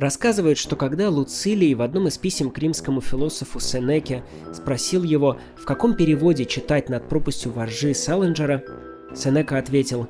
[0.00, 5.66] Рассказывают, что когда Луцилий в одном из писем к римскому философу Сенеке спросил его, в
[5.66, 8.64] каком переводе читать над пропастью воржи Саленджера,
[9.14, 10.08] Сенека ответил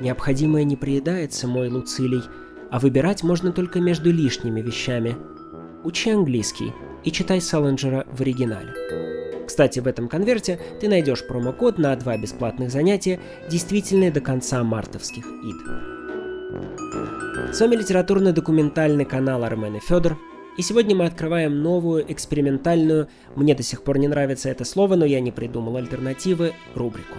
[0.00, 2.20] «Необходимое не приедается, мой Луцилий,
[2.70, 5.16] а выбирать можно только между лишними вещами.
[5.84, 8.74] Учи английский и читай Саленджера в оригинале».
[9.46, 13.20] Кстати, в этом конверте ты найдешь промокод на два бесплатных занятия,
[13.50, 16.03] действительные до конца мартовских ид.
[17.52, 20.18] С вами литературно-документальный канал Армен и Федор.
[20.56, 25.04] И сегодня мы открываем новую экспериментальную, мне до сих пор не нравится это слово, но
[25.04, 27.16] я не придумал альтернативы, рубрику.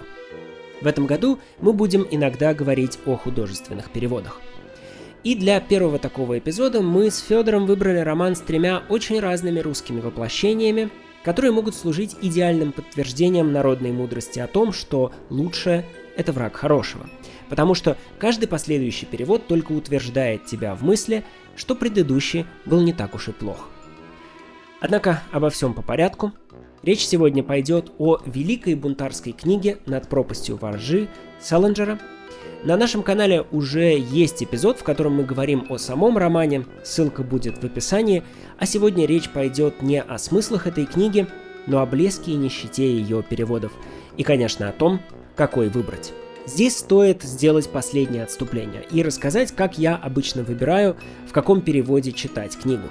[0.80, 4.40] В этом году мы будем иногда говорить о художественных переводах.
[5.24, 10.00] И для первого такого эпизода мы с Федором выбрали роман с тремя очень разными русскими
[10.00, 10.90] воплощениями,
[11.24, 15.84] которые могут служить идеальным подтверждением народной мудрости о том, что лучшее–
[16.16, 17.08] это враг хорошего–
[17.48, 21.24] потому что каждый последующий перевод только утверждает тебя в мысли,
[21.56, 23.68] что предыдущий был не так уж и плох.
[24.80, 26.32] Однако обо всем по порядку.
[26.82, 31.08] Речь сегодня пойдет о великой бунтарской книге «Над пропастью воржи»
[31.40, 31.98] Селлинджера.
[32.62, 37.58] На нашем канале уже есть эпизод, в котором мы говорим о самом романе, ссылка будет
[37.58, 38.22] в описании,
[38.58, 41.26] а сегодня речь пойдет не о смыслах этой книги,
[41.66, 43.72] но о блеске и нищете ее переводов,
[44.16, 45.00] и, конечно, о том,
[45.36, 46.12] какой выбрать.
[46.46, 50.96] Здесь стоит сделать последнее отступление и рассказать, как я обычно выбираю,
[51.28, 52.88] в каком переводе читать книгу.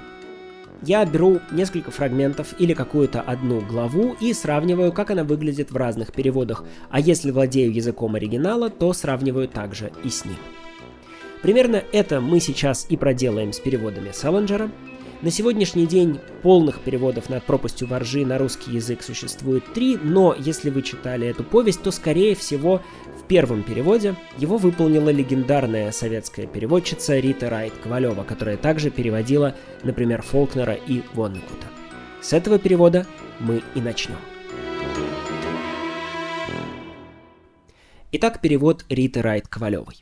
[0.82, 6.12] Я беру несколько фрагментов или какую-то одну главу и сравниваю, как она выглядит в разных
[6.12, 10.36] переводах, а если владею языком оригинала, то сравниваю также и с ним.
[11.40, 14.70] Примерно это мы сейчас и проделаем с переводами Саленджера.
[15.22, 20.70] На сегодняшний день полных переводов над пропастью воржи на русский язык существует три, но если
[20.70, 22.82] вы читали эту повесть, то скорее всего
[23.26, 30.74] первом переводе его выполнила легендарная советская переводчица Рита Райт Ковалева, которая также переводила, например, Фолкнера
[30.74, 31.66] и Воннекута.
[32.20, 33.06] С этого перевода
[33.40, 34.16] мы и начнем.
[38.12, 39.96] Итак, перевод Риты Райт Ковалевой.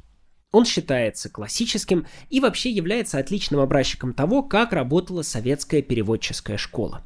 [0.54, 7.02] Он считается классическим и вообще является отличным образчиком того, как работала советская переводческая школа.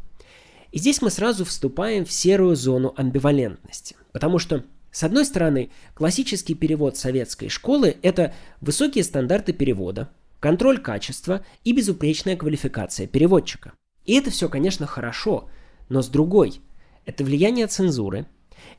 [0.71, 6.55] И здесь мы сразу вступаем в серую зону амбивалентности, потому что с одной стороны, классический
[6.55, 10.11] перевод советской школы– это высокие стандарты перевода,
[10.41, 13.73] контроль качества и безупречная квалификация переводчика.
[14.05, 15.49] И это все, конечно, хорошо,
[15.89, 16.61] но с другой–
[17.07, 18.27] это влияние цензуры,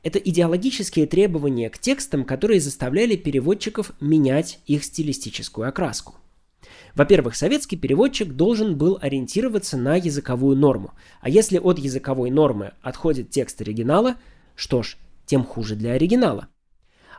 [0.03, 6.15] это идеологические требования к текстам, которые заставляли переводчиков менять их стилистическую окраску.
[6.95, 13.29] Во-первых, советский переводчик должен был ориентироваться на языковую норму, а если от языковой нормы отходит
[13.29, 14.15] текст оригинала,
[14.55, 16.47] что ж, тем хуже для оригинала.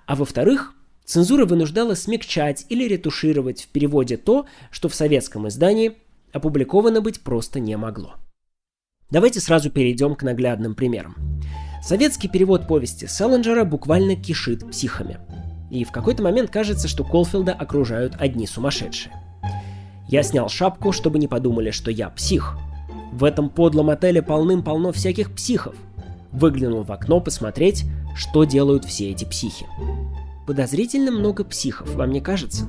[0.06, 5.96] А во-вторых, цензура вынуждала смягчать или ретушировать в переводе то, что в советском издании
[6.32, 8.16] опубликовано быть просто не могло.
[9.10, 11.29] Давайте сразу перейдем к наглядным примерам.
[11.82, 15.18] Советский перевод повести Селлинджера буквально кишит психами.
[15.70, 19.14] И в какой-то момент кажется, что Колфилда окружают одни сумасшедшие.
[20.08, 22.56] Я снял шапку, чтобы не подумали, что я псих.
[23.12, 25.74] В этом подлом отеле полным-полно всяких психов.
[26.32, 27.84] Выглянул в окно посмотреть,
[28.16, 29.66] что делают все эти психи.
[30.46, 32.66] Подозрительно много психов, вам не кажется?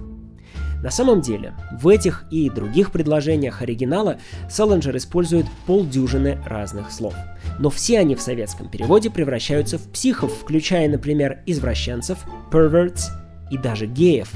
[0.82, 4.18] На самом деле, в этих и других предложениях оригинала
[4.50, 7.14] Селлинджер использует полдюжины разных слов.
[7.60, 12.20] Но все они в советском переводе превращаются в психов, включая, например, извращенцев,
[12.52, 13.10] perverts
[13.52, 14.32] и даже геев,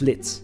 [0.00, 0.42] flits.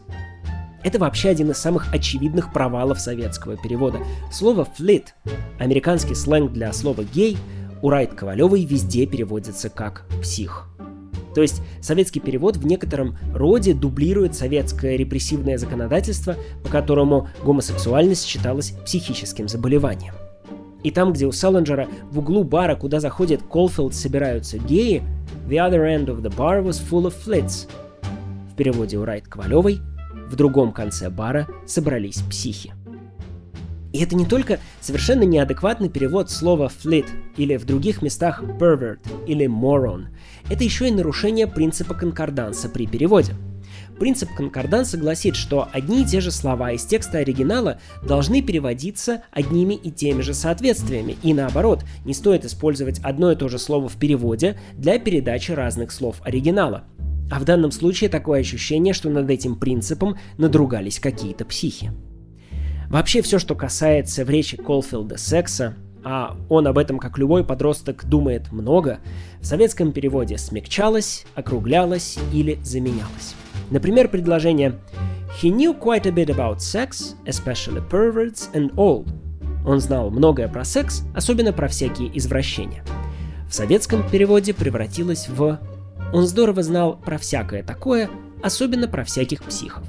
[0.83, 4.01] Это вообще один из самых очевидных провалов советского перевода.
[4.31, 5.09] Слово «flit»—
[5.59, 7.39] американский сленг для слова «гей»
[7.81, 10.69] у Райт Ковалевой везде переводится как «псих».
[11.35, 18.75] То есть советский перевод в некотором роде дублирует советское репрессивное законодательство, по которому гомосексуальность считалась
[18.85, 20.15] психическим заболеванием.
[20.85, 25.03] И там, где у Селлинджера в углу бара, куда заходит Колфилд, собираются геи,
[25.49, 27.69] «The other end of the bar was full of flits».
[28.53, 29.81] В переводе у Райт Ковалевой
[30.29, 32.73] в другом конце бара собрались психи.
[33.95, 37.07] И это не только совершенно неадекватный перевод слова flit
[37.37, 38.99] или в других местах pervert
[39.29, 40.07] или moron.
[40.51, 43.35] Это еще и нарушение принципа конкорданса при переводе.
[44.01, 49.75] Принцип конкорданса гласит, что одни и те же слова из текста оригинала должны переводиться одними
[49.75, 53.95] и теми же соответствиями, и наоборот, не стоит использовать одно и то же слово в
[53.95, 56.83] переводе для передачи разных слов оригинала.
[57.31, 61.93] А в данном случае такое ощущение, что над этим принципом надругались какие-то психи.
[62.89, 68.05] Вообще все, что касается в речи Колфилда секса, а он об этом, как любой подросток,
[68.05, 68.99] думает много,
[69.41, 73.35] в советском переводе смягчалось, округлялось или заменялось.
[73.71, 74.79] Например, предложение
[75.43, 79.07] He knew quite a bit about sex, especially perverts and all.
[79.67, 82.85] Он знал многое про секс, особенно про всякие извращения.
[83.49, 85.59] В советском переводе превратилось в
[86.13, 88.11] «Он здорово знал про всякое такое,
[88.43, 89.85] особенно про всяких психов».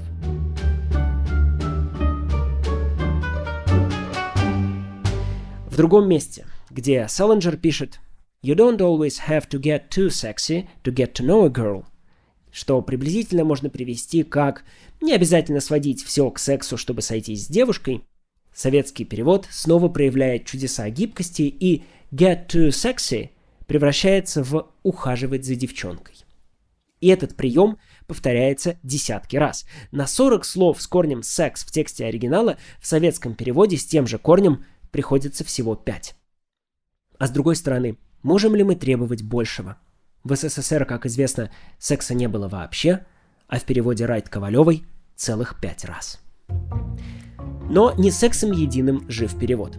[5.76, 8.00] В другом месте, где Селлинджер пишет
[8.42, 11.84] «You don't always have to get too sexy to get to know a girl»,
[12.50, 14.64] что приблизительно можно привести как
[15.02, 18.00] «не обязательно сводить все к сексу, чтобы сойтись с девушкой»,
[18.54, 23.28] советский перевод снова проявляет чудеса гибкости и «get too sexy»
[23.66, 26.14] превращается в «ухаживать за девчонкой».
[27.02, 27.76] И этот прием
[28.06, 29.66] повторяется десятки раз.
[29.92, 34.16] На 40 слов с корнем «секс» в тексте оригинала в советском переводе с тем же
[34.16, 36.16] корнем приходится всего 5.
[37.18, 39.76] А с другой стороны, можем ли мы требовать большего?
[40.24, 43.06] В СССР, как известно, секса не было вообще,
[43.48, 44.84] а в переводе Райт Ковалевой
[45.14, 46.20] целых пять раз.
[47.70, 49.78] Но не сексом единым жив перевод.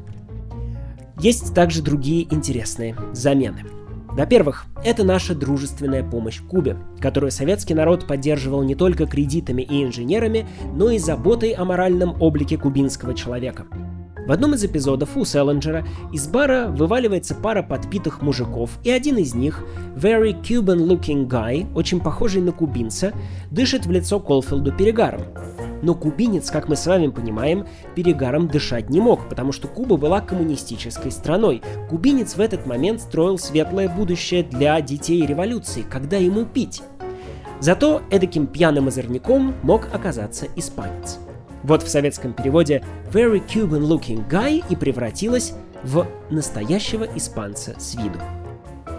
[1.20, 3.66] Есть также другие интересные замены.
[4.10, 10.48] Во-первых, это наша дружественная помощь Кубе, которую советский народ поддерживал не только кредитами и инженерами,
[10.74, 13.68] но и заботой о моральном облике кубинского человека–
[14.28, 19.34] в одном из эпизодов у Селлинджера из бара вываливается пара подпитых мужиков, и один из
[19.34, 19.64] них,
[19.96, 23.14] very Cuban-looking guy, очень похожий на кубинца,
[23.52, 25.22] дышит в лицо Колфилду перегаром.
[25.82, 27.66] Но кубинец, как мы с вами понимаем,
[27.96, 31.62] перегаром дышать не мог, потому что Куба была коммунистической страной.
[31.90, 36.82] Кубинец в этот момент строил светлое будущее для детей революции, когда ему пить.
[37.60, 41.20] Зато эдаким пьяным озорником мог оказаться испанец.
[41.68, 42.82] Вот в советском переводе
[43.12, 45.54] «very Cuban-looking guy» и превратилась
[45.84, 48.20] в настоящего испанца с виду.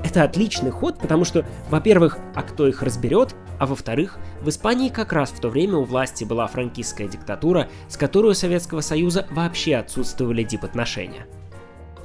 [0.04, 5.14] Это отличный ход, потому что, во-первых, а кто их разберет, а во-вторых, в Испании как
[5.14, 9.76] раз в то время у власти была франкистская диктатура, с которой у Советского Союза вообще
[9.76, 11.26] отсутствовали дипотношения.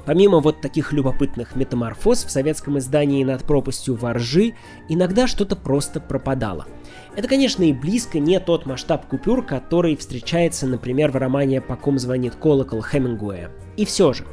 [0.06, 4.54] Помимо вот таких любопытных метаморфоз в советском издании над пропастью воржи,
[4.88, 6.64] иногда что-то просто пропадало–
[7.16, 11.98] это, конечно, и близко не тот масштаб купюр, который встречается, например, в романе «По ком
[11.98, 13.50] звонит колокол» Хемингуэя.
[13.76, 14.24] И все же,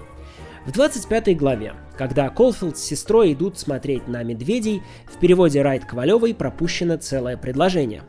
[0.66, 6.36] в 25 главе, когда Колфилд с сестрой идут смотреть на медведей, в переводе Райт Ковалевой
[6.36, 8.04] пропущено целое предложение.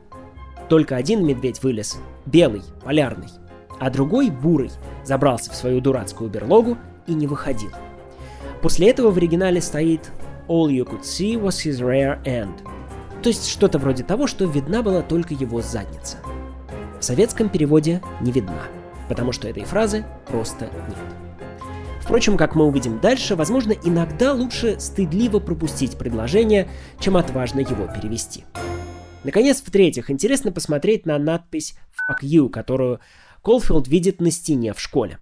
[0.69, 3.29] Только один медведь вылез, белый, полярный,
[3.81, 4.71] а другой, бурый,
[5.05, 7.71] забрался в свою дурацкую берлогу и не выходил.
[8.61, 10.11] После этого в оригинале стоит
[10.47, 12.55] «All you could see was his rare end»,
[13.23, 16.19] то есть что-то вроде того, что видна была только его задница.
[16.99, 18.65] В советском переводе не видна,
[19.09, 20.99] потому что этой фразы просто нет.
[22.01, 28.45] Впрочем, как мы увидим дальше, возможно, иногда лучше стыдливо пропустить предложение, чем отважно его перевести.
[29.23, 31.77] Наконец, в-третьих, интересно посмотреть на надпись
[32.11, 32.99] «Fuck you», которую
[33.43, 35.21] Колфилд видит на стене в школе.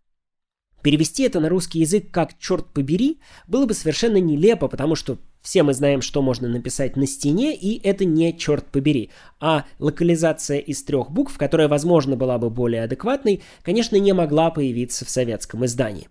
[0.83, 5.63] Перевести это на русский язык как «черт побери» было бы совершенно нелепо, потому что все
[5.63, 9.11] мы знаем, что можно написать на стене, и это не черт побери.
[9.41, 15.05] А локализация из трех букв, которая, возможно, была бы более адекватной, конечно, не могла появиться
[15.05, 16.09] в советском издании.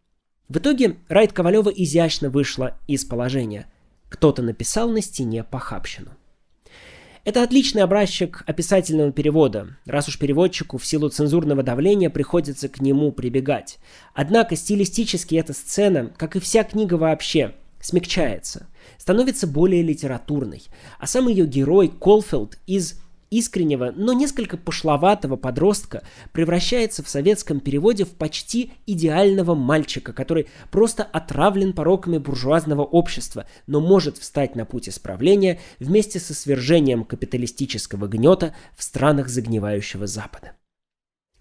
[0.48, 3.72] В итоге Райт Ковалева изящно вышла из положения.
[4.10, 6.10] Кто-то написал на стене похабщину.
[7.24, 13.12] Это отличный образчик описательного перевода, раз уж переводчику в силу цензурного давления приходится к нему
[13.12, 13.78] прибегать.
[14.16, 18.66] Однако стилистически эта сцена, как и вся книга вообще, смягчается–
[18.98, 20.64] становится более литературной,
[21.00, 28.06] а сам ее герой Колфилд из искреннего, но несколько пошловатого подростка превращается в советском переводе
[28.06, 34.90] в почти идеального мальчика, который просто отравлен пороками буржуазного общества, но может встать на путь
[34.90, 40.54] исправления вместе со свержением капиталистического гнета в странах загнивающего Запада.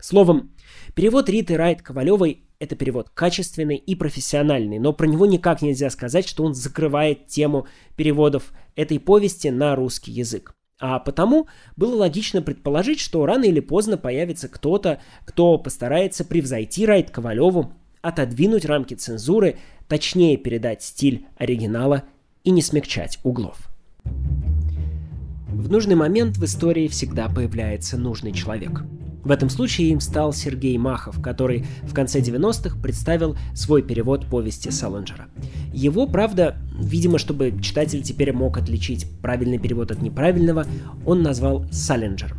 [0.01, 0.55] Словом,
[0.95, 6.27] перевод Риты Райт Ковалевой это перевод качественный и профессиональный, но про него никак нельзя сказать,
[6.27, 10.55] что он закрывает тему переводов этой повести на русский язык.
[10.81, 17.11] А потому было логично предположить, что рано или поздно появится кто-то, кто постарается превзойти Райт
[17.11, 22.05] Ковалеву, отодвинуть рамки цензуры, точнее передать стиль оригинала
[22.45, 23.69] и не смягчать углов.
[24.05, 28.83] В нужный момент в истории всегда появляется нужный человек–
[29.29, 34.71] в этом случае им стал Сергей Махов, который в конце 90-х представил свой перевод повести
[34.71, 35.29] Салленджера.
[35.71, 40.65] Его, правда, видимо, чтобы читатель теперь мог отличить правильный перевод от неправильного,
[41.05, 42.39] он назвал Салленджером.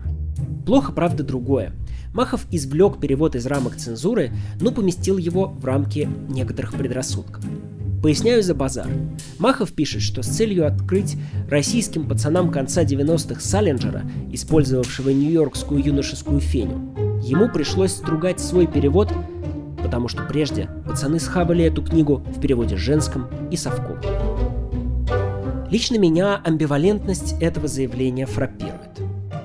[0.66, 1.74] Плохо, правда, другое.
[2.12, 7.44] Махов извлек перевод из рамок цензуры, но поместил его в рамки некоторых предрассудков.
[8.02, 8.88] Поясняю за базар.
[9.40, 11.18] Махов пишет, что с целью открыть
[11.50, 19.12] российским пацанам конца 90-х Саллинджера, использовавшего нью-йоркскую юношескую феню, ему пришлось стругать свой перевод,
[19.84, 23.98] потому что прежде пацаны схавали эту книгу в переводе женском и совком.
[25.70, 28.89] Лично меня амбивалентность этого заявления фраппирует.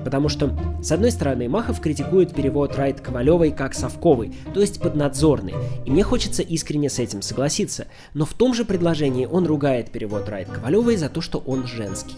[0.05, 5.55] Потому что, с одной стороны, Махов критикует перевод Райт Ковалевой как совковый, то есть поднадзорный,
[5.83, 10.29] и мне хочется искренне с этим согласиться, но в том же предложении он ругает перевод
[10.29, 12.15] Райт Ковалевой за то, что он женский.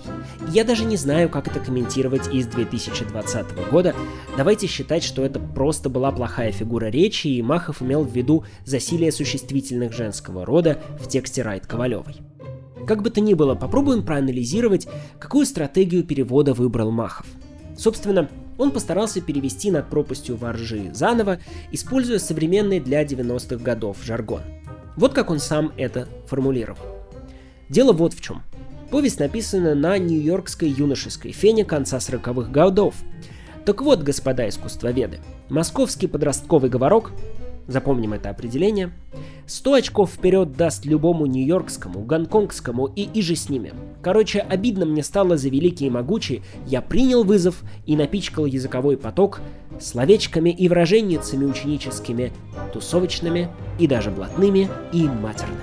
[0.52, 3.96] я даже не знаю, как это комментировать из 2020 года,
[4.36, 9.14] давайте считать, что это просто была плохая фигура речи, и Махов имел в виду засилие
[9.14, 12.18] существительных женского рода в тексте Райт Ковалевой.
[12.86, 14.90] Как бы то ни было, попробуем проанализировать,
[15.20, 17.26] какую стратегию перевода выбрал Махов–
[17.78, 21.40] Собственно, он постарался перевести над пропастью воржи заново,
[21.72, 24.42] используя современный для 90-х годов жаргон.
[24.96, 26.84] Вот как он сам это формулировал.
[27.70, 28.42] Дело вот в чем.
[28.90, 32.96] Повесть написана на нью-йоркской юношеской фене конца 40-х годов.
[33.66, 35.20] Так вот, господа искусствоведы,
[35.50, 37.12] московский подростковый говорок
[37.68, 38.92] запомним это определение,
[39.46, 43.74] 100 очков вперед даст любому нью-йоркскому, гонконгскому и иже с ними.
[44.02, 49.42] Короче, обидно мне стало за великие и могучие, я принял вызов и напичкал языковой поток
[49.80, 52.32] словечками и выраженницами ученическими,
[52.74, 55.62] тусовочными и даже блатными и матерными.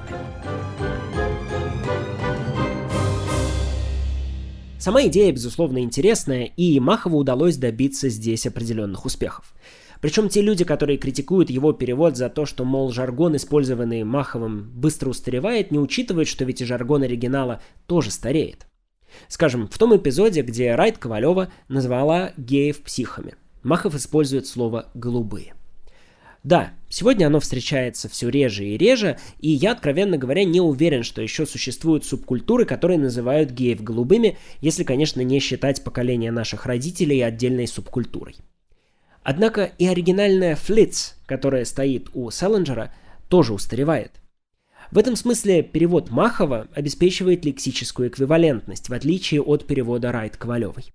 [4.79, 9.55] Сама идея, безусловно, интересная, и Махову удалось добиться здесь определенных успехов.
[10.05, 15.09] Причем те люди, которые критикуют его перевод за то, что, мол, жаргон, использованный Маховым, быстро
[15.09, 18.67] устаревает, не учитывают, что ведь и жаргон оригинала тоже стареет.
[19.29, 25.55] Скажем, в том эпизоде, где Райт Ковалева назвала геев психами, Махов использует слово «голубые».
[26.43, 31.23] Да, сегодня оно встречается все реже и реже, и я, откровенно говоря, не уверен, что
[31.23, 37.67] еще существуют субкультуры, которые называют геев голубыми, если, конечно, не считать поколение наших родителей отдельной
[37.67, 38.35] субкультурой.
[39.25, 42.93] Однако и оригинальная Flitz, которая стоит у Селлинджера,
[43.29, 44.13] тоже устаревает.
[44.91, 50.93] В этом смысле перевод Махова обеспечивает лексическую эквивалентность, в отличие от перевода Райт Ковалевой.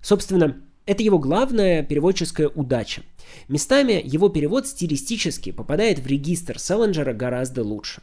[0.00, 3.02] Собственно, это его главная переводческая удача.
[3.48, 8.00] Местами его перевод стилистически попадает в регистр Селлинджера гораздо лучше.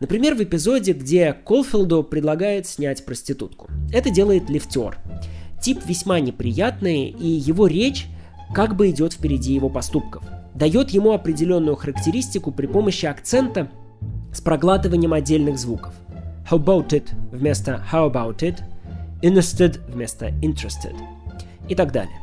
[0.00, 3.70] Например, в эпизоде, где Колфилду предлагает снять проститутку.
[3.92, 4.98] Это делает лифтер.
[5.62, 8.06] Тип весьма неприятный, и его речь
[8.54, 10.22] как бы идет впереди его поступков.
[10.54, 13.68] Дает ему определенную характеристику при помощи акцента
[14.32, 15.94] с проглатыванием отдельных звуков.
[16.50, 18.60] How about it вместо how about it,
[19.22, 20.94] interested вместо interested
[21.68, 22.16] и так далее.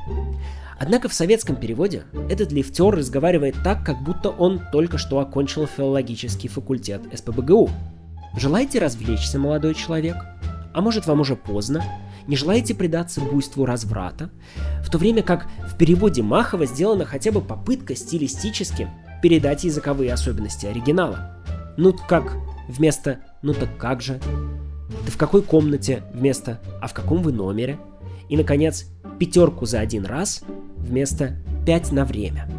[0.80, 6.50] Однако в советском переводе этот лифтер разговаривает так, как будто он только что окончил филологический
[6.50, 7.70] факультет СПБГУ.
[8.36, 10.18] Желаете развлечься, молодой человек?
[10.74, 11.84] А может вам уже поздно?
[12.28, 14.30] Не желаете предаться буйству разврата?
[14.84, 18.90] В то время как в переводе Махова сделана хотя бы попытка стилистически
[19.22, 21.38] передать языковые особенности оригинала.
[21.78, 22.38] Ну как
[22.68, 24.20] вместо «ну так как же?»
[25.06, 27.78] Да в какой комнате вместо «а в каком вы номере?»
[28.30, 28.86] И, наконец,
[29.20, 30.44] пятерку за один раз
[30.78, 32.50] вместо пять на время.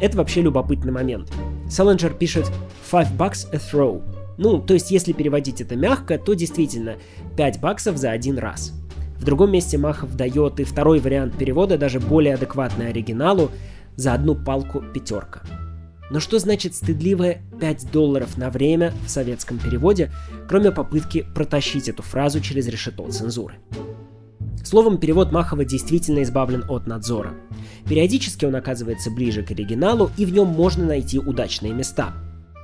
[0.00, 1.32] Это вообще любопытный момент.
[1.68, 2.50] Селлинджер пишет
[2.90, 4.02] «five bucks a throw»,
[4.36, 6.96] ну, то есть, если переводить это мягко, то действительно
[7.36, 8.72] 5 баксов за один раз.
[9.18, 13.50] В другом месте Махов дает и второй вариант перевода, даже более адекватный оригиналу,
[13.96, 15.42] за одну палку пятерка.
[16.10, 20.10] Но что значит стыдливое 5 долларов на время в советском переводе,
[20.48, 23.54] кроме попытки протащить эту фразу через решето цензуры?
[24.62, 27.34] Словом, перевод Махова действительно избавлен от надзора.
[27.86, 32.14] Периодически он оказывается ближе к оригиналу, и в нем можно найти удачные места.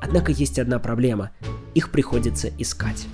[0.00, 1.30] Однако есть одна проблема–
[1.74, 3.06] их приходится искать.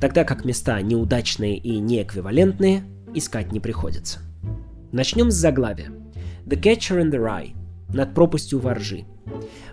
[0.00, 4.20] Тогда как места неудачные и неэквивалентные искать не приходится.
[4.92, 5.90] Начнем с заглавия.
[6.46, 7.54] The Catcher in the Rye–
[7.92, 9.04] над пропастью воржи.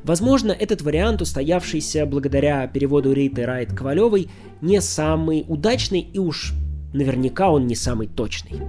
[0.03, 4.29] Возможно, этот вариант, устоявшийся благодаря переводу Риты Райт Ковалевой,
[4.61, 6.53] не самый удачный и уж
[6.93, 8.59] наверняка он не самый точный.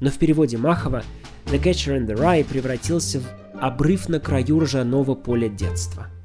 [0.00, 1.02] Но в переводе Махова
[1.46, 3.24] The Catcher in the Rye превратился в
[3.60, 6.06] обрыв на краю ржаного поля детства–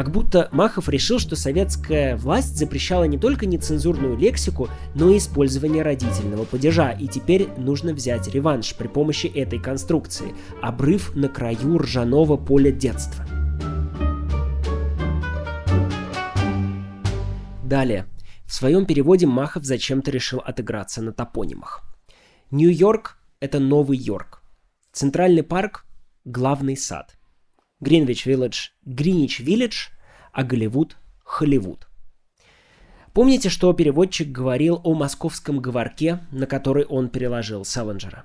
[0.00, 5.82] как будто Махов решил, что советская власть запрещала не только нецензурную лексику, но и использование
[5.82, 12.38] родительного падежа, и теперь нужно взять реванш при помощи этой конструкции– обрыв на краю ржаного
[12.38, 13.26] поля детства.
[17.62, 18.06] Далее.
[18.46, 21.82] В своем переводе Махов зачем-то решил отыграться на топонимах.
[22.50, 24.42] Нью-Йорк– это Новый Йорк.
[24.92, 25.84] Центральный парк–
[26.24, 27.18] главный сад–
[27.80, 29.88] Гринвич Виллидж– Гринич Виллидж,
[30.32, 31.88] а Голливуд– Холливуд.
[33.14, 38.24] Помните, что переводчик говорил о московском говорке, на который он переложил Селлинджера?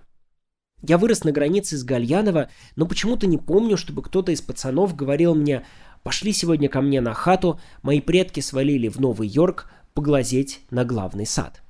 [0.81, 5.33] Я вырос на границе с Гальянова, но почему-то не помню, чтобы кто-то из пацанов говорил
[5.33, 5.65] мне
[6.03, 11.25] «Пошли сегодня ко мне на хату, мои предки свалили в Новый Йорк поглазеть на главный
[11.25, 11.63] сад».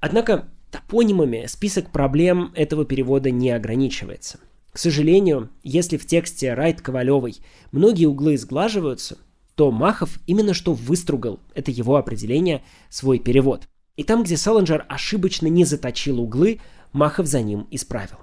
[0.00, 4.38] Однако топонимами список проблем этого перевода не ограничивается.
[4.76, 7.38] К сожалению, если в тексте Райт Ковалевой
[7.72, 9.16] многие углы сглаживаются,
[9.54, 13.68] то Махов именно что выстругал, это его определение, свой перевод.
[13.96, 16.60] И там, где Саленджер ошибочно не заточил углы,
[16.92, 18.18] Махов за ним исправил.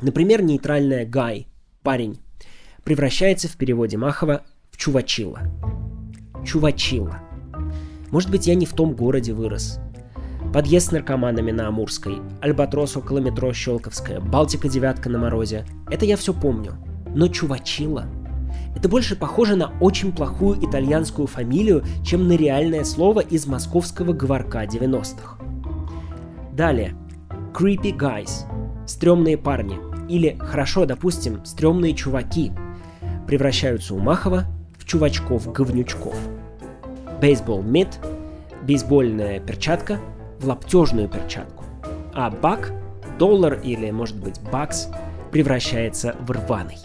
[0.00, 1.46] Например, нейтральное «гай»–
[1.84, 2.18] «парень»
[2.82, 5.42] превращается в переводе Махова в «чувачило».
[6.44, 7.20] Чувачило.
[8.10, 9.78] Может быть, я не в том городе вырос.
[10.52, 16.34] Подъезд с наркоманами на Амурской, Альбатрос около метро Щелковская, Балтика-девятка на морозе– это я все
[16.34, 16.74] помню.
[17.14, 18.06] Но чувачило–
[18.74, 24.64] это больше похоже на очень плохую итальянскую фамилию, чем на реальное слово из московского говорка
[24.64, 25.38] 90-х.
[26.52, 26.94] Далее.
[27.52, 28.30] Creepy guys.
[28.86, 29.78] Стрёмные парни.
[30.08, 32.52] Или, хорошо, допустим, стрёмные чуваки.
[33.26, 34.44] Превращаются у Махова
[34.78, 36.16] в чувачков-говнючков.
[37.20, 37.88] Бейсбол мид,
[38.62, 40.00] бейсбольная перчатка
[40.42, 41.64] в лаптежную перчатку.
[42.12, 42.72] А бак,
[43.18, 44.88] доллар или, может быть, бакс,
[45.30, 46.78] превращается в рваный.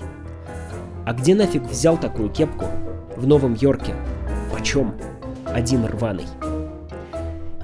[1.06, 2.66] А где нафиг взял такую кепку?
[3.16, 3.96] В Новом Йорке.
[4.54, 4.94] Почем?
[5.46, 6.26] Один рваный.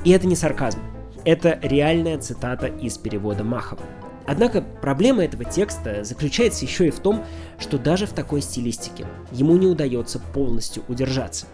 [0.03, 0.79] И это не сарказм.
[1.25, 3.83] Это реальная цитата из перевода Махова.
[4.25, 7.23] Однако проблема этого текста заключается еще и в том,
[7.59, 11.45] что даже в такой стилистике ему не удается полностью удержаться.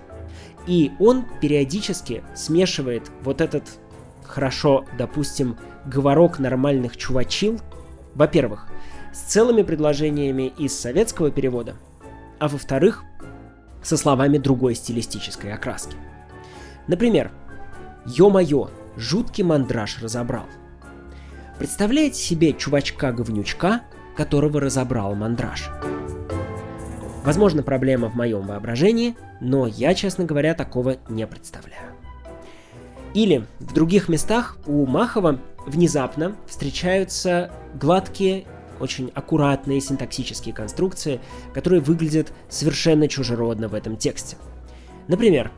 [0.67, 3.63] И он периодически смешивает вот этот
[4.29, 7.59] хорошо, допустим, говорок нормальных чувачил,
[8.13, 8.67] во-первых,
[9.11, 11.75] с целыми предложениями из советского перевода,
[12.37, 13.03] а во-вторых,
[13.81, 15.95] со словами другой стилистической окраски.
[16.87, 17.31] Например,
[18.05, 20.45] «Ё-моё, жуткий мандраж разобрал».
[21.57, 23.81] Представляете себе чувачка-говнючка,
[24.15, 25.69] которого разобрал мандраж?
[27.23, 31.98] Возможно, проблема в моем воображении, но я, честно говоря, такого не представляю.
[33.13, 38.45] Или в других местах у Махова внезапно встречаются гладкие
[38.79, 41.19] очень аккуратные синтаксические конструкции,
[41.53, 44.37] которые выглядят совершенно чужеродно в этом тексте.
[45.07, 45.51] Например,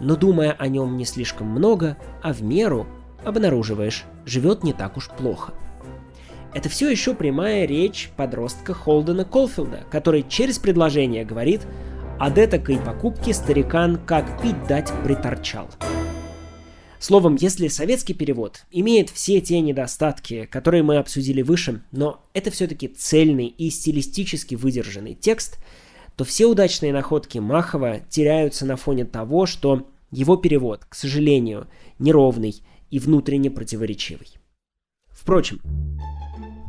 [0.00, 2.86] но думая о нем не слишком много, а в меру,
[3.24, 5.52] обнаруживаешь, живет не так уж плохо.
[6.54, 11.66] Это все еще прямая речь подростка Холдена Колфилда, который через предложение говорит
[12.18, 15.68] «О детокой покупке старикан как пить дать приторчал».
[16.98, 22.88] Словом, если советский перевод имеет все те недостатки, которые мы обсудили выше, но это все-таки
[22.88, 25.58] цельный и стилистически выдержанный текст,
[26.16, 31.68] то все удачные находки Махова теряются на фоне того, что его перевод, к сожалению,
[32.00, 32.56] неровный
[32.90, 34.28] и внутренне противоречивый.
[35.08, 35.60] Впрочем,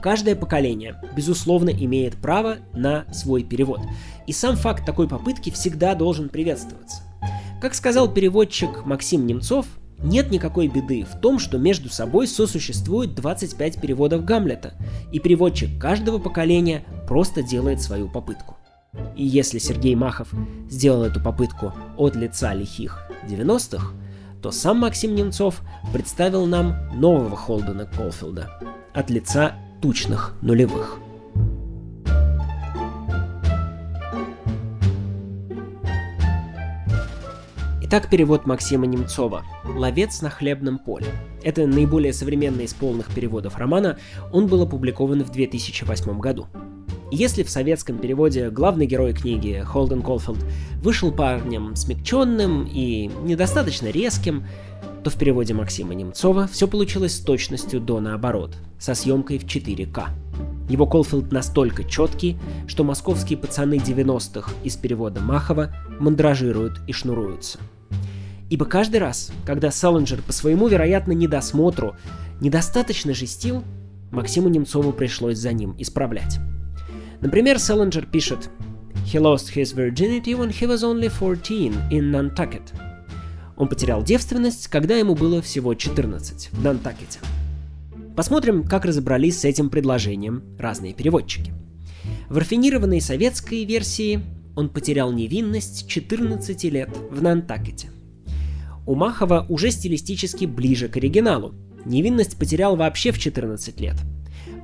[0.04, 3.80] каждое поколение, безусловно, имеет право на свой перевод,
[4.28, 7.02] и сам факт такой попытки всегда должен приветствоваться.
[7.60, 9.66] Как сказал переводчик Максим Немцов,
[10.04, 14.74] нет никакой беды в том, что между собой сосуществует 25 переводов Гамлета,
[15.12, 18.58] и переводчик каждого поколения просто делает свою попытку.
[19.16, 20.32] И если Сергей Махов
[20.70, 23.94] сделал эту попытку от лица лихих 90-х,
[24.42, 25.62] то сам Максим Немцов
[25.94, 28.50] представил нам нового Холдена Колфилда
[28.94, 31.00] от лица тучных нулевых.
[37.92, 41.08] Итак, перевод Максима Немцова «Ловец на хлебном поле».
[41.42, 43.98] Это наиболее современный из полных переводов романа,
[44.32, 46.46] он был опубликован в 2008 году.
[47.10, 50.38] Если в советском переводе главный герой книги, Холден Колфилд,
[50.84, 54.46] вышел парнем смягченным и недостаточно резким,
[55.04, 60.10] то в переводе Максима Немцова все получилось с точностью до наоборот, со съемкой в 4К.
[60.70, 67.58] Его Колфилд настолько четкий, что московские пацаны 90-х из перевода Махова мандражируют и шнуруются–
[68.50, 71.96] Ибо каждый раз, когда Саленджер по своему, вероятно, недосмотру
[72.42, 73.64] недостаточно жестил,
[74.12, 76.40] Максиму Немцову пришлось за ним исправлять.
[77.22, 78.50] Например, Саленджер пишет
[79.06, 82.74] «He lost his virginity when he was only 14 in Nantucket».
[83.56, 87.20] Он потерял девственность, когда ему было всего 14 в Нантакете.
[88.16, 91.54] Посмотрим, как разобрались с этим предложением разные переводчики.
[92.30, 94.22] В рафинированной советской версии
[94.56, 97.90] он потерял невинность 14 лет в Нантакете.
[98.90, 101.54] У Махова уже стилистически ближе к оригиналу.
[101.86, 103.96] Невинность потерял вообще в 14 лет.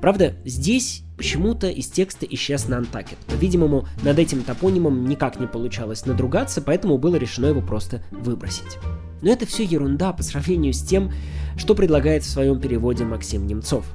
[0.00, 3.18] Правда, здесь почему-то из текста исчез Нантакет.
[3.28, 8.78] По-видимому, над этим топонимом никак не получалось надругаться, поэтому было решено его просто выбросить.
[9.22, 11.12] Но это все ерунда по сравнению с тем,
[11.56, 13.86] что предлагает в своем переводе Максим Немцов.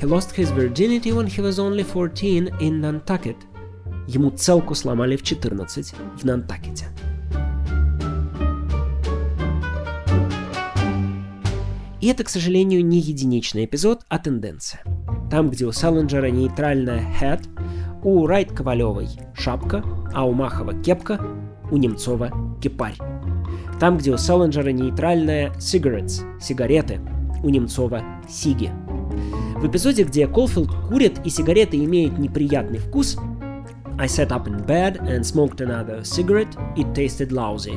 [0.00, 3.38] He lost his virginity when he was only 14 in Nantucket.
[4.06, 6.86] Ему целку сломали в 14 в Нантакете.
[12.06, 14.80] И это, к сожалению, не единичный эпизод, а тенденция.
[15.28, 17.42] Там, где у Селлинджера нейтральная hat,
[18.04, 19.82] у Райт Ковалевой шапка,
[20.14, 21.20] а у Махова кепка,
[21.68, 22.30] у Немцова
[22.62, 22.94] кипарь.
[23.80, 27.00] Там, где у Селлинджера нейтральная cigarettes, сигареты,
[27.42, 28.70] у Немцова сиги.
[29.56, 33.18] В эпизоде, где Колфилд курит и сигареты имеют неприятный вкус,
[33.98, 37.76] I sat up in bed and smoked another cigarette, it tasted lousy.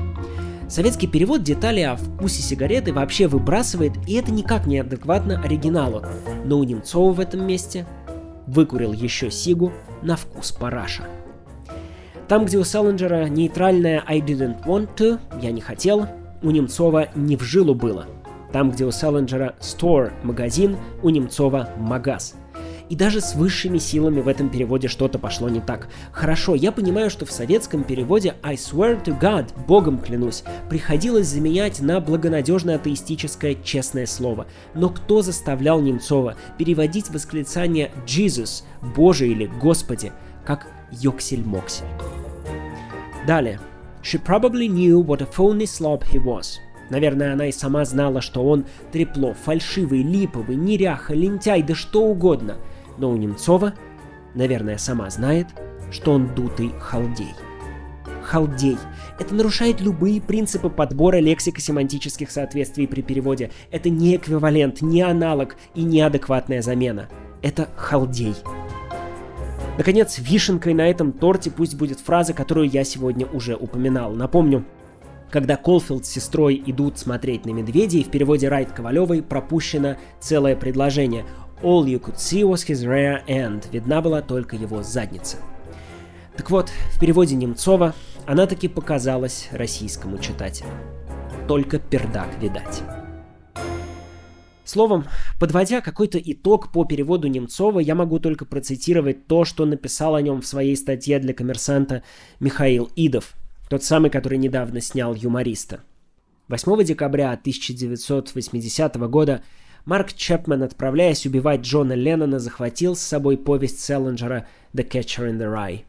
[0.69, 6.03] Советский перевод детали о вкусе сигареты вообще выбрасывает, и это никак не адекватно оригиналу.
[6.45, 7.87] Но у Немцова в этом месте
[8.45, 11.05] выкурил еще сигу на вкус параша.
[12.27, 16.05] Там, где у Селлинджера нейтральная I didn't want to, я не хотел,
[16.43, 18.05] у Немцова не в жилу было.
[18.53, 22.35] Там, где у Селлинджера store, магазин, у Немцова магаз–
[22.89, 25.87] и даже с высшими силами в этом переводе что-то пошло не так.
[26.11, 31.79] Хорошо, я понимаю, что в советском переводе I swear to God, Богом клянусь, приходилось заменять
[31.81, 34.47] на благонадежное атеистическое честное слово.
[34.73, 38.63] Но кто заставлял Немцова переводить восклицание Jesus,
[38.95, 40.11] Боже или Господи,
[40.43, 41.85] как Йоксель-Моксель?
[43.27, 43.59] Далее.
[44.01, 46.55] She probably knew what a phony slob he was.
[46.89, 52.57] Наверное, она и сама знала, что он трепло, фальшивый, липовый, неряха, лентяй, да что угодно–
[52.99, 53.73] но у Немцова,
[54.35, 55.47] наверное, сама знает,
[55.91, 57.33] что он дутый халдей.
[58.23, 58.77] Халдей.
[59.17, 63.51] Это нарушает любые принципы подбора лексико-семантических соответствий при переводе.
[63.71, 67.09] Это не эквивалент, не аналог и неадекватная замена.
[67.41, 68.35] Это халдей.
[69.77, 74.11] Наконец, вишенкой на этом торте пусть будет фраза, которую я сегодня уже упоминал.
[74.11, 74.65] Напомню,
[75.31, 81.23] когда Колфилд с сестрой идут смотреть на медведей, в переводе Райт Ковалевой пропущено целое предложение.
[81.61, 83.69] All you could see was his rear end.
[83.71, 85.37] Видна была только его задница.
[86.37, 87.93] Так вот, в переводе Немцова
[88.25, 90.69] она таки показалась российскому читателю.
[91.49, 92.81] Только пердак видать.
[94.63, 95.05] Словом,
[95.39, 100.41] подводя какой-то итог по переводу Немцова, я могу только процитировать то, что написал о нем
[100.41, 102.03] в своей статье для коммерсанта
[102.39, 103.33] Михаил Идов,
[103.67, 105.81] тот самый, который недавно снял «Юмориста».
[106.47, 109.43] 8 декабря 1980 года
[109.85, 115.51] Марк Чепмен, отправляясь убивать Джона Леннона, захватил с собой повесть Селлинджера «The Catcher in the
[115.51, 115.81] Rye».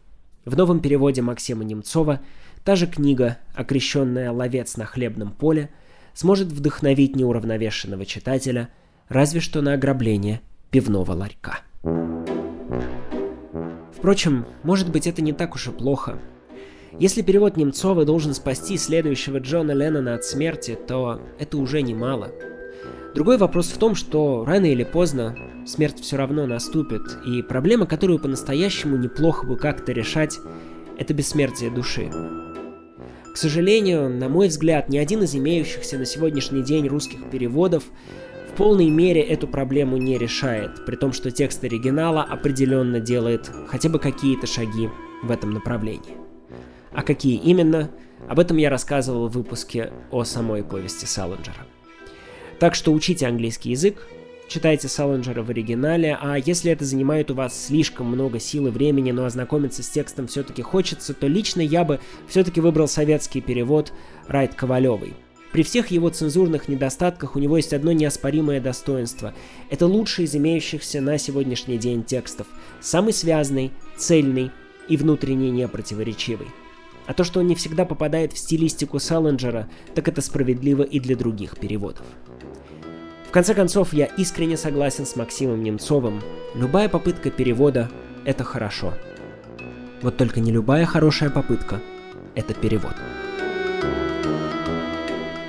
[0.44, 2.20] В новом переводе Максима Немцова
[2.64, 5.70] та же книга, окрещенная «Ловец на хлебном поле»,
[6.14, 8.68] сможет вдохновить неуравновешенного читателя
[9.09, 11.61] разве что на ограбление пивного ларька.
[13.96, 16.18] Впрочем, может быть это не так уж и плохо.
[16.98, 22.31] Если перевод Немцова должен спасти следующего Джона Леннона от смерти, то это уже немало–
[23.14, 28.20] Другой вопрос в том, что рано или поздно смерть все равно наступит, и проблема, которую
[28.20, 30.38] по-настоящему неплохо бы как-то решать,
[30.96, 32.11] это бессмертие души.
[33.33, 37.85] К сожалению, на мой взгляд, ни один из имеющихся на сегодняшний день русских переводов
[38.53, 43.88] в полной мере эту проблему не решает, при том, что текст оригинала определенно делает хотя
[43.88, 44.88] бы какие-то шаги
[45.23, 46.16] в этом направлении.
[46.92, 47.90] А какие именно,
[48.29, 51.66] об этом я рассказывал в выпуске о самой повести Салленджера.
[52.61, 54.07] Так что учите английский язык,
[54.46, 59.12] читайте Саленджера в оригинале, а если это занимает у вас слишком много сил и времени,
[59.12, 63.94] но ознакомиться с текстом все-таки хочется, то лично я бы все-таки выбрал советский перевод
[64.29, 65.14] Райт Ковалевой.
[65.53, 69.33] При всех его цензурных недостатках у него есть одно неоспоримое достоинство.
[69.70, 72.46] Это лучший из имеющихся на сегодняшний день текстов.
[72.83, 74.51] Самый связанный, цельный
[74.87, 76.49] и внутренне непротиворечивый.
[77.07, 81.16] А то, что он не всегда попадает в стилистику Саленджера, так это справедливо и для
[81.16, 82.05] других переводов.
[83.31, 86.21] В конце концов, я искренне согласен с Максимом Немцовым.
[86.57, 87.88] Любая попытка перевода—
[88.25, 88.93] это хорошо.
[90.03, 91.81] Вот только не любая хорошая попытка—
[92.35, 92.90] это перевод.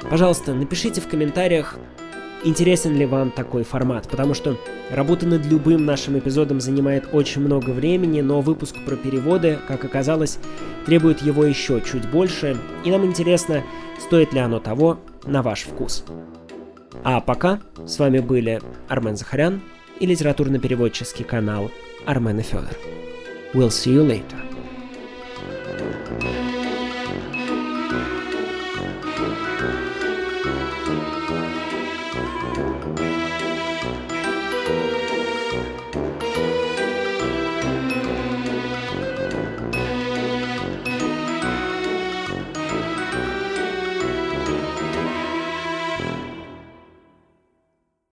[0.07, 1.75] Пожалуйста, напишите в комментариях,
[2.43, 4.59] интересен ли вам такой формат, потому что
[4.91, 10.37] работа над любым нашим эпизодом занимает очень много времени, но выпуск про переводы, как оказалось,
[10.85, 13.63] требует его еще чуть больше, и нам интересно,
[13.99, 16.05] стоит ли оно того на ваш вкус.
[17.03, 19.61] А пока с вами были Армен Захарян
[19.99, 21.71] и литературно-переводческий канал
[22.05, 22.75] Армен и Федор.
[23.53, 24.50] We'll see you later.